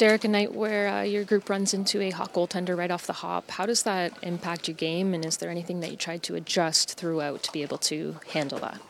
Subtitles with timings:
[0.00, 3.12] Derek, a night where uh, your group runs into a hot goaltender right off the
[3.12, 5.12] hop, how does that impact your game?
[5.12, 8.58] And is there anything that you tried to adjust throughout to be able to handle
[8.60, 8.80] that?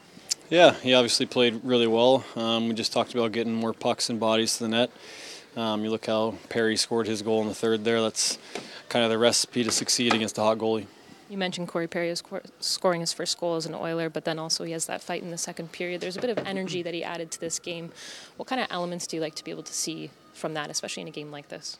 [0.50, 2.24] Yeah, he obviously played really well.
[2.36, 4.92] Um, we just talked about getting more pucks and bodies to the net.
[5.56, 8.00] Um, you look how Perry scored his goal in the third there.
[8.00, 8.38] That's
[8.88, 10.86] kind of the recipe to succeed against a hot goalie.
[11.30, 12.12] You mentioned Corey Perry
[12.58, 15.30] scoring his first goal as an Oiler, but then also he has that fight in
[15.30, 16.00] the second period.
[16.00, 17.92] There's a bit of energy that he added to this game.
[18.36, 21.02] What kind of elements do you like to be able to see from that, especially
[21.02, 21.78] in a game like this?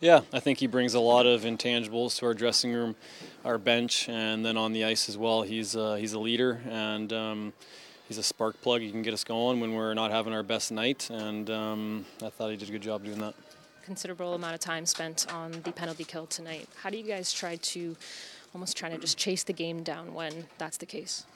[0.00, 2.94] Yeah, I think he brings a lot of intangibles to our dressing room,
[3.44, 5.42] our bench, and then on the ice as well.
[5.42, 7.52] He's uh, he's a leader and um,
[8.06, 8.80] he's a spark plug.
[8.80, 12.30] He can get us going when we're not having our best night, and um, I
[12.30, 13.34] thought he did a good job doing that.
[13.84, 16.68] Considerable amount of time spent on the penalty kill tonight.
[16.82, 17.96] How do you guys try to
[18.54, 21.26] almost trying to just chase the game down when that's the case?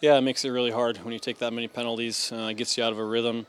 [0.00, 2.32] Yeah, it makes it really hard when you take that many penalties.
[2.32, 3.46] Uh, it gets you out of a rhythm.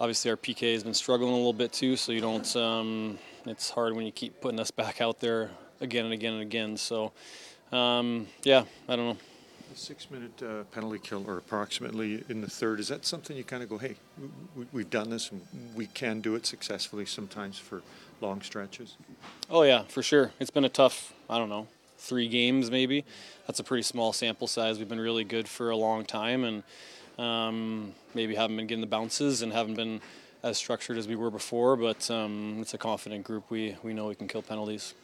[0.00, 2.56] Obviously, our PK has been struggling a little bit too, so you don't.
[2.56, 5.50] Um, it's hard when you keep putting us back out there
[5.80, 6.76] again and again and again.
[6.76, 7.12] So,
[7.72, 9.16] um, yeah, I don't know.
[9.72, 13.62] A six-minute uh, penalty kill, or approximately in the third, is that something you kind
[13.62, 13.96] of go, "Hey,
[14.72, 15.40] we, have done this, and
[15.74, 17.82] we can do it successfully sometimes for
[18.20, 18.96] long stretches"?
[19.50, 20.32] Oh yeah, for sure.
[20.38, 21.14] It's been a tough.
[21.30, 21.68] I don't know
[22.06, 23.04] three games maybe.
[23.46, 24.78] That's a pretty small sample size.
[24.78, 26.62] We've been really good for a long time and
[27.18, 30.00] um, maybe haven't been getting the bounces and haven't been
[30.42, 33.50] as structured as we were before, but um, it's a confident group.
[33.50, 34.94] We, we know we can kill penalties.